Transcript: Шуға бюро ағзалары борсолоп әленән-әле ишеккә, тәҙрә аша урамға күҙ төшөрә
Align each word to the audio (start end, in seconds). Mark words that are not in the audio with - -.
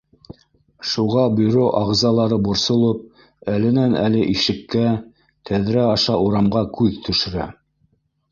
Шуға 0.91 1.23
бюро 1.39 1.65
ағзалары 1.79 2.39
борсолоп 2.47 3.21
әленән-әле 3.53 4.23
ишеккә, 4.35 4.89
тәҙрә 5.51 5.83
аша 5.91 6.17
урамға 6.29 6.65
күҙ 6.79 6.97
төшөрә 7.09 7.47